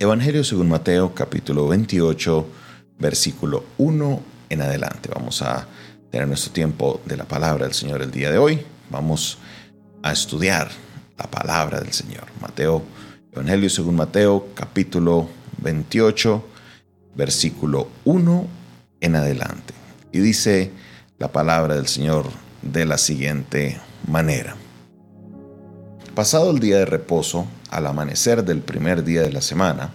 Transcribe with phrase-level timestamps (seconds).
[0.00, 2.46] Evangelio según Mateo capítulo 28,
[3.00, 5.10] versículo 1 en adelante.
[5.12, 5.66] Vamos a
[6.12, 8.60] tener nuestro tiempo de la palabra del Señor el día de hoy.
[8.90, 9.38] Vamos
[10.04, 10.70] a estudiar
[11.18, 12.26] la palabra del Señor.
[12.40, 12.84] Mateo,
[13.32, 15.28] Evangelio según Mateo capítulo
[15.62, 16.44] 28,
[17.16, 18.46] versículo 1
[19.00, 19.74] en adelante.
[20.12, 20.70] Y dice
[21.18, 22.26] la palabra del Señor
[22.62, 24.54] de la siguiente manera.
[26.18, 29.92] Pasado el día de reposo, al amanecer del primer día de la semana,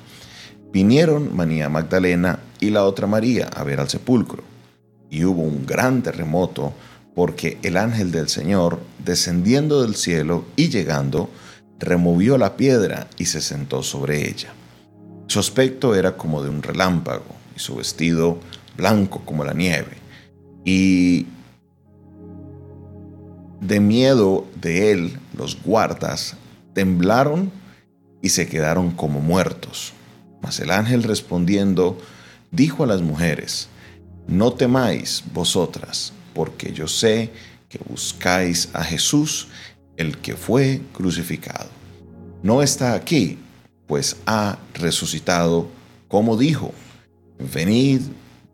[0.71, 4.41] vinieron María Magdalena y la otra María a ver al sepulcro.
[5.09, 6.71] Y hubo un gran terremoto
[7.13, 11.29] porque el ángel del Señor, descendiendo del cielo y llegando,
[11.77, 14.53] removió la piedra y se sentó sobre ella.
[15.27, 18.37] Su aspecto era como de un relámpago y su vestido
[18.77, 19.97] blanco como la nieve.
[20.63, 21.27] Y
[23.59, 26.35] de miedo de él, los guardas
[26.73, 27.51] temblaron
[28.21, 29.93] y se quedaron como muertos.
[30.41, 31.97] Mas el ángel respondiendo,
[32.51, 33.67] dijo a las mujeres,
[34.27, 37.31] No temáis vosotras, porque yo sé
[37.69, 39.47] que buscáis a Jesús,
[39.97, 41.69] el que fue crucificado.
[42.41, 43.37] No está aquí,
[43.87, 45.69] pues ha resucitado,
[46.07, 46.73] como dijo,
[47.53, 48.01] venid,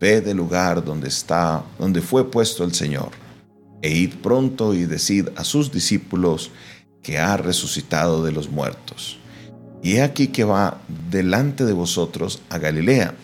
[0.00, 3.10] ved el lugar donde está, donde fue puesto el Señor
[3.82, 6.50] e id pronto y decid a sus discípulos
[7.02, 9.18] que ha resucitado de los muertos.
[9.82, 13.14] Y he aquí que va delante de vosotros a Galilea,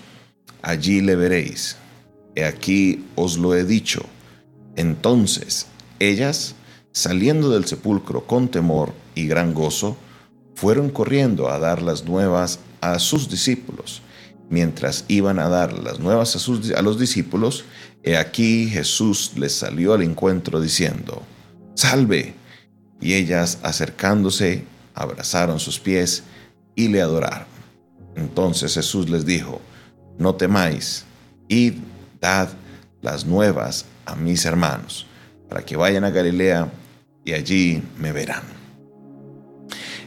[0.62, 1.76] allí le veréis.
[2.34, 4.02] He aquí os lo he dicho.
[4.76, 5.66] Entonces
[5.98, 6.54] ellas,
[6.92, 9.96] saliendo del sepulcro con temor y gran gozo,
[10.54, 14.02] fueron corriendo a dar las nuevas a sus discípulos.
[14.48, 17.64] Mientras iban a dar las nuevas a, sus, a los discípulos,
[18.02, 21.22] he aquí Jesús les salió al encuentro diciendo,
[21.75, 22.34] Salve.
[23.00, 26.22] Y ellas, acercándose, abrazaron sus pies
[26.75, 27.48] y le adoraron.
[28.14, 29.61] Entonces Jesús les dijo,
[30.19, 31.05] No temáis,
[31.48, 31.75] id,
[32.20, 32.48] dad
[33.03, 35.06] las nuevas a mis hermanos,
[35.48, 36.72] para que vayan a Galilea
[37.25, 38.43] y allí me verán.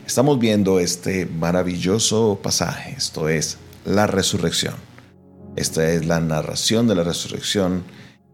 [0.08, 4.75] Estamos viendo este maravilloso pasaje, esto es la resurrección.
[5.55, 7.83] Esta es la narración de la resurrección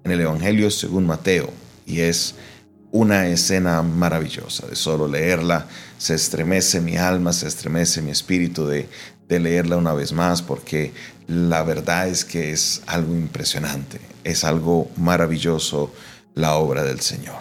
[0.03, 1.49] en el Evangelio según Mateo
[1.85, 2.35] y es
[2.91, 4.67] una escena maravillosa.
[4.67, 5.66] De solo leerla
[5.97, 8.89] se estremece mi alma, se estremece mi espíritu de,
[9.29, 10.91] de leerla una vez más porque
[11.27, 15.93] la verdad es que es algo impresionante, es algo maravilloso
[16.33, 17.39] la obra del Señor.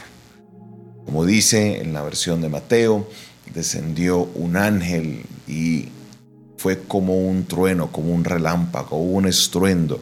[1.05, 3.11] Como dice en la versión de Mateo,
[3.53, 5.89] descendió un ángel y
[6.65, 10.01] fue como un trueno, como un relámpago, un estruendo.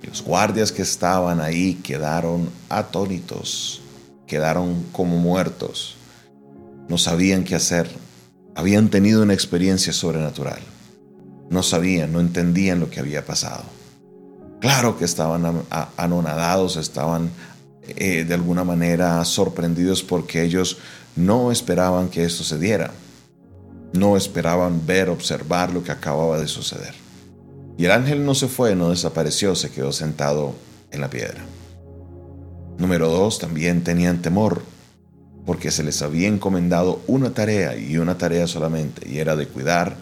[0.00, 3.82] Los guardias que estaban ahí quedaron atónitos,
[4.24, 5.96] quedaron como muertos.
[6.88, 7.90] No sabían qué hacer.
[8.54, 10.60] Habían tenido una experiencia sobrenatural.
[11.50, 13.64] No sabían, no entendían lo que había pasado.
[14.60, 15.64] Claro que estaban
[15.96, 17.30] anonadados, estaban
[17.96, 20.76] eh, de alguna manera sorprendidos porque ellos
[21.16, 22.92] no esperaban que esto se diera
[23.92, 26.94] no esperaban ver, observar lo que acababa de suceder.
[27.76, 30.54] Y el ángel no se fue, no desapareció, se quedó sentado
[30.90, 31.40] en la piedra.
[32.78, 34.62] Número dos, también tenían temor,
[35.46, 39.96] porque se les había encomendado una tarea y una tarea solamente, y era de cuidar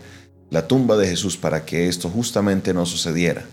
[0.51, 3.45] la tumba de Jesús para que esto justamente no sucediera.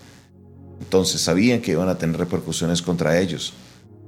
[0.80, 3.52] Entonces sabían que iban a tener repercusiones contra ellos,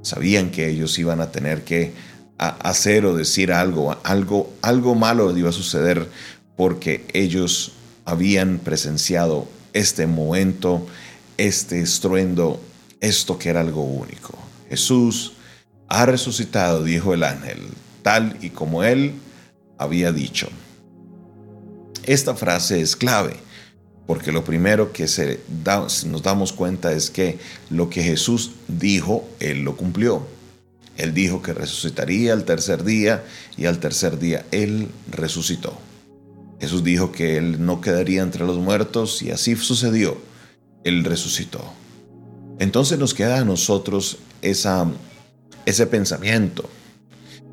[0.03, 1.93] sabían que ellos iban a tener que
[2.39, 6.09] a hacer o decir algo, algo, algo malo iba a suceder
[6.57, 7.73] porque ellos
[8.05, 10.87] habían presenciado este momento,
[11.37, 12.61] este estruendo,
[13.01, 14.37] esto que era algo único.
[14.69, 15.35] Jesús
[15.89, 17.59] ha resucitado, dijo el ángel,
[18.03, 19.15] tal y como él
[19.79, 20.49] había dicho.
[22.05, 23.37] Esta frase es clave,
[24.07, 25.41] porque lo primero que se
[26.07, 27.39] nos damos cuenta es que
[27.69, 30.38] lo que Jesús dijo, él lo cumplió.
[30.99, 33.25] Él dijo que resucitaría al tercer día
[33.57, 35.79] y al tercer día Él resucitó.
[36.61, 40.19] Jesús dijo que Él no quedaría entre los muertos y así sucedió.
[40.83, 41.65] Él resucitó.
[42.59, 44.91] Entonces nos queda a nosotros esa,
[45.67, 46.69] ese pensamiento.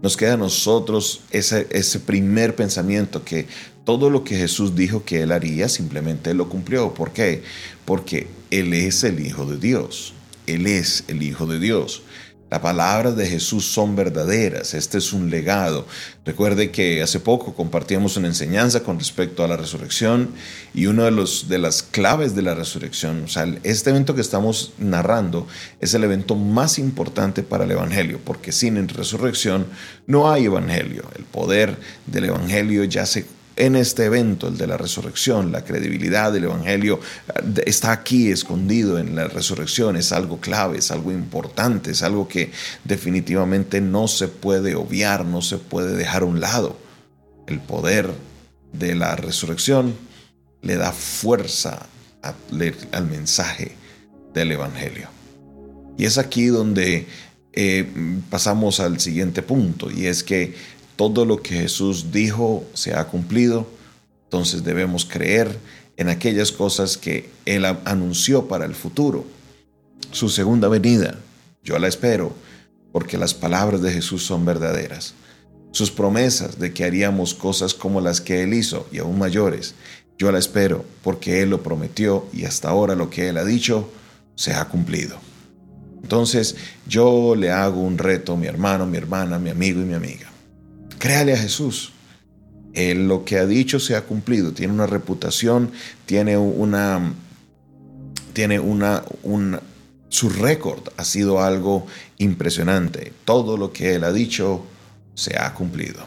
[0.01, 3.47] Nos queda a nosotros ese, ese primer pensamiento que
[3.85, 6.95] todo lo que Jesús dijo que Él haría, simplemente lo cumplió.
[6.95, 7.43] ¿Por qué?
[7.85, 10.13] Porque Él es el Hijo de Dios.
[10.47, 12.01] Él es el Hijo de Dios.
[12.51, 15.87] Las palabras de Jesús son verdaderas, este es un legado.
[16.25, 20.29] Recuerde que hace poco compartíamos una enseñanza con respecto a la resurrección
[20.71, 24.73] y una de, de las claves de la resurrección, o sea, este evento que estamos
[24.77, 25.47] narrando
[25.81, 29.65] es el evento más importante para el Evangelio, porque sin resurrección
[30.05, 31.03] no hay Evangelio.
[31.17, 31.75] El poder
[32.05, 33.25] del Evangelio ya se
[33.55, 38.99] en este evento, el de la resurrección, la credibilidad del Evangelio eh, está aquí escondido
[38.99, 42.51] en la resurrección, es algo clave, es algo importante, es algo que
[42.83, 46.77] definitivamente no se puede obviar, no se puede dejar a un lado.
[47.47, 48.09] El poder
[48.73, 49.95] de la resurrección
[50.61, 51.87] le da fuerza
[52.91, 53.75] al mensaje
[54.33, 55.07] del Evangelio.
[55.97, 57.07] Y es aquí donde
[57.53, 57.87] eh,
[58.29, 60.55] pasamos al siguiente punto, y es que
[60.95, 63.67] todo lo que Jesús dijo se ha cumplido,
[64.25, 65.57] entonces debemos creer
[65.97, 69.25] en aquellas cosas que Él anunció para el futuro.
[70.11, 71.15] Su segunda venida,
[71.63, 72.33] yo la espero,
[72.91, 75.13] porque las palabras de Jesús son verdaderas.
[75.71, 79.75] Sus promesas de que haríamos cosas como las que Él hizo y aún mayores,
[80.17, 83.89] yo la espero, porque Él lo prometió y hasta ahora lo que Él ha dicho
[84.35, 85.17] se ha cumplido.
[86.01, 86.55] Entonces
[86.87, 90.31] yo le hago un reto mi hermano, mi hermana, mi amigo y mi amiga.
[91.05, 91.91] Créale a Jesús.
[92.73, 94.53] Lo que ha dicho se ha cumplido.
[94.53, 95.71] Tiene una reputación,
[96.07, 97.13] tiene una,
[98.33, 99.03] tiene una,
[100.09, 101.85] su récord ha sido algo
[102.17, 103.13] impresionante.
[103.23, 104.65] Todo lo que él ha dicho
[105.13, 106.03] se ha cumplido.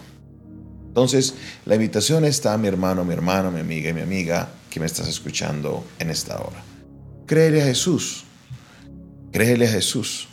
[0.88, 1.34] Entonces,
[1.64, 5.06] la invitación está, mi hermano, mi hermana, mi amiga y mi amiga que me estás
[5.06, 6.60] escuchando en esta hora.
[7.24, 8.24] Créele a Jesús.
[9.30, 10.26] Créele a Jesús.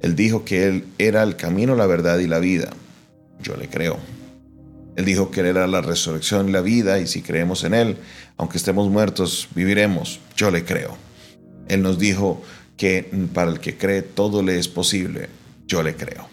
[0.00, 2.72] Él dijo que Él era el camino, la verdad y la vida.
[3.42, 3.98] Yo le creo.
[4.96, 7.96] Él dijo que Él era la resurrección y la vida, y si creemos en Él,
[8.36, 10.20] aunque estemos muertos, viviremos.
[10.36, 10.96] Yo le creo.
[11.68, 12.42] Él nos dijo
[12.76, 15.28] que para el que cree todo le es posible.
[15.66, 16.28] Yo le creo.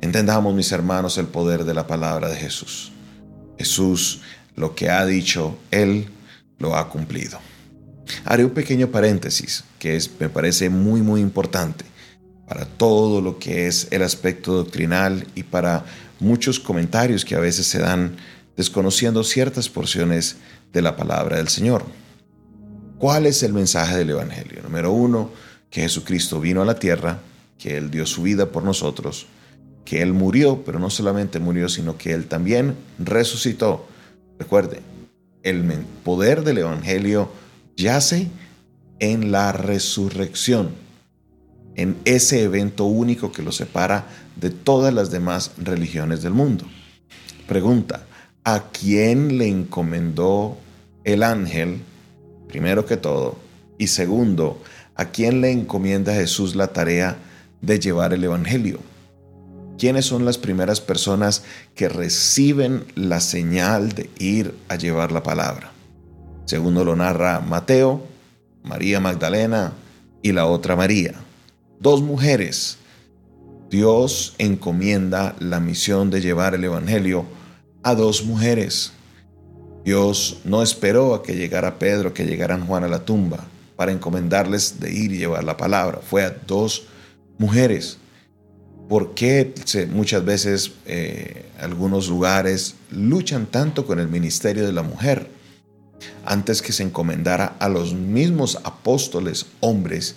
[0.00, 2.92] Entendamos, mis hermanos, el poder de la palabra de Jesús.
[3.58, 4.20] Jesús,
[4.56, 6.08] lo que ha dicho, Él
[6.58, 7.38] lo ha cumplido.
[8.24, 11.84] Haré un pequeño paréntesis que es, me parece muy, muy importante
[12.46, 15.84] para todo lo que es el aspecto doctrinal y para
[16.22, 18.16] muchos comentarios que a veces se dan
[18.56, 20.36] desconociendo ciertas porciones
[20.72, 21.84] de la palabra del Señor.
[22.98, 24.62] ¿Cuál es el mensaje del Evangelio?
[24.62, 25.30] Número uno,
[25.70, 27.20] que Jesucristo vino a la tierra,
[27.58, 29.26] que Él dio su vida por nosotros,
[29.84, 33.88] que Él murió, pero no solamente murió, sino que Él también resucitó.
[34.38, 34.80] Recuerde,
[35.42, 35.64] el
[36.04, 37.30] poder del Evangelio
[37.76, 38.28] yace
[39.00, 40.70] en la resurrección,
[41.76, 46.64] en ese evento único que lo separa de todas las demás religiones del mundo.
[47.46, 48.06] Pregunta,
[48.44, 50.58] ¿a quién le encomendó
[51.04, 51.80] el ángel,
[52.48, 53.36] primero que todo?
[53.78, 54.62] Y segundo,
[54.94, 57.16] ¿a quién le encomienda Jesús la tarea
[57.60, 58.80] de llevar el Evangelio?
[59.78, 61.42] ¿Quiénes son las primeras personas
[61.74, 65.72] que reciben la señal de ir a llevar la palabra?
[66.44, 68.06] Segundo lo narra Mateo,
[68.62, 69.72] María Magdalena
[70.22, 71.14] y la otra María.
[71.82, 72.78] Dos mujeres
[73.68, 77.24] Dios encomienda la misión de llevar el Evangelio
[77.82, 78.92] a dos mujeres.
[79.84, 84.78] Dios no esperó a que llegara Pedro, que llegaran Juan a la tumba para encomendarles
[84.78, 85.98] de ir y llevar la palabra.
[86.08, 86.84] Fue a dos
[87.36, 87.98] mujeres.
[88.88, 89.52] ¿Por qué
[89.90, 95.26] muchas veces eh, algunos lugares luchan tanto con el ministerio de la mujer?
[96.24, 100.14] Antes que se encomendara a los mismos apóstoles hombres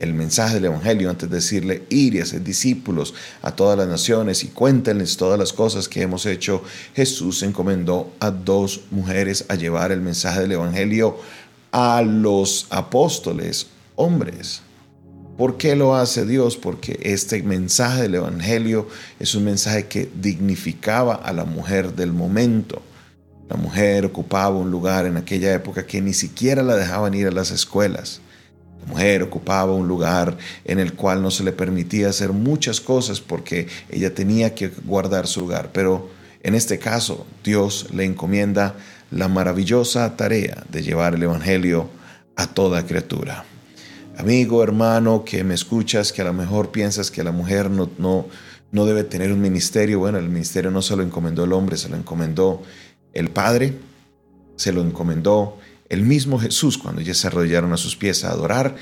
[0.00, 4.44] el mensaje del Evangelio antes de decirle ir y hacer discípulos a todas las naciones
[4.44, 6.62] y cuéntenles todas las cosas que hemos hecho,
[6.94, 11.18] Jesús encomendó a dos mujeres a llevar el mensaje del Evangelio
[11.72, 14.62] a los apóstoles hombres.
[15.36, 16.56] ¿Por qué lo hace Dios?
[16.56, 22.82] Porque este mensaje del Evangelio es un mensaje que dignificaba a la mujer del momento.
[23.48, 27.30] La mujer ocupaba un lugar en aquella época que ni siquiera la dejaban ir a
[27.30, 28.20] las escuelas
[28.86, 33.68] mujer ocupaba un lugar en el cual no se le permitía hacer muchas cosas porque
[33.90, 35.70] ella tenía que guardar su lugar.
[35.72, 36.10] Pero
[36.42, 38.74] en este caso, Dios le encomienda
[39.10, 41.88] la maravillosa tarea de llevar el Evangelio
[42.36, 43.44] a toda criatura.
[44.16, 48.26] Amigo, hermano, que me escuchas, que a lo mejor piensas que la mujer no, no,
[48.72, 50.00] no debe tener un ministerio.
[50.00, 52.62] Bueno, el ministerio no se lo encomendó el hombre, se lo encomendó
[53.12, 53.74] el Padre,
[54.56, 55.58] se lo encomendó
[55.88, 58.76] el mismo Jesús, cuando ellas se arrodillaron a sus pies a adorar,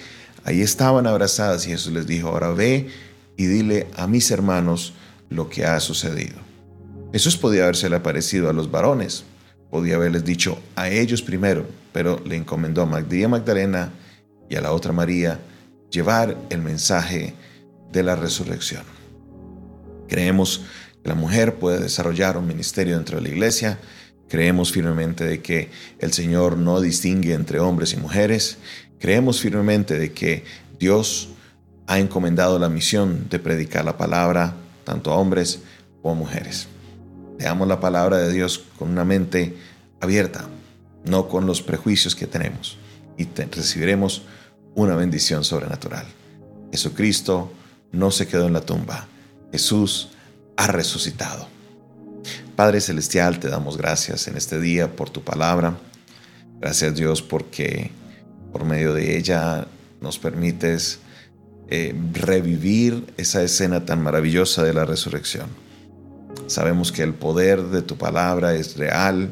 [0.44, 2.88] ahí estaban abrazadas y Jesús les dijo, ahora ve
[3.36, 4.94] y dile a mis hermanos
[5.30, 6.36] lo que ha sucedido.
[7.12, 9.24] Jesús podía haberse aparecido a los varones,
[9.70, 13.92] podía haberles dicho a ellos primero, pero le encomendó a Magdalena Magdalena
[14.48, 15.40] y a la otra María
[15.90, 17.34] llevar el mensaje
[17.92, 18.82] de la resurrección.
[20.08, 20.62] Creemos
[21.02, 23.78] que la mujer puede desarrollar un ministerio dentro de la iglesia,
[24.28, 28.58] Creemos firmemente de que el Señor no distingue entre hombres y mujeres.
[28.98, 30.44] Creemos firmemente de que
[30.78, 31.28] Dios
[31.86, 34.54] ha encomendado la misión de predicar la palabra
[34.84, 35.60] tanto a hombres
[36.02, 36.68] como a mujeres.
[37.38, 39.56] Leamos la palabra de Dios con una mente
[40.00, 40.48] abierta,
[41.04, 42.78] no con los prejuicios que tenemos,
[43.16, 44.22] y recibiremos
[44.74, 46.06] una bendición sobrenatural.
[46.70, 47.52] Jesucristo
[47.92, 49.06] no se quedó en la tumba,
[49.52, 50.10] Jesús
[50.56, 51.55] ha resucitado.
[52.56, 55.76] Padre Celestial, te damos gracias en este día por tu palabra.
[56.58, 57.90] Gracias Dios porque
[58.50, 59.66] por medio de ella
[60.00, 61.00] nos permites
[61.68, 65.48] eh, revivir esa escena tan maravillosa de la resurrección.
[66.46, 69.30] Sabemos que el poder de tu palabra es real,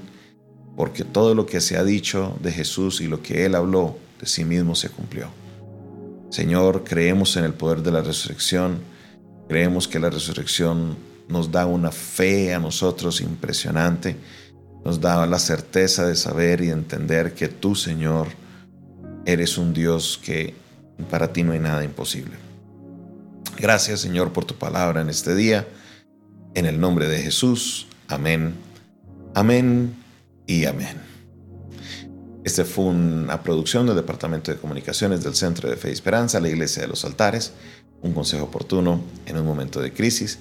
[0.76, 4.26] porque todo lo que se ha dicho de Jesús y lo que Él habló de
[4.26, 5.28] sí mismo se cumplió.
[6.28, 8.81] Señor, creemos en el poder de la resurrección,
[9.49, 14.16] creemos que la resurrección nos da una fe a nosotros impresionante,
[14.85, 18.28] nos da la certeza de saber y entender que tú, Señor,
[19.25, 20.54] eres un Dios que
[21.11, 22.37] para ti no hay nada imposible.
[23.59, 25.66] Gracias Señor por tu palabra en este día.
[26.54, 27.87] En el nombre de Jesús.
[28.09, 28.54] Amén.
[29.35, 29.95] Amén
[30.47, 31.00] y amén.
[32.45, 36.49] Este fue una producción del Departamento de Comunicaciones del Centro de Fe y Esperanza, la
[36.49, 37.52] Iglesia de los Altares,
[38.02, 40.38] un consejo oportuno en un momento de crisis.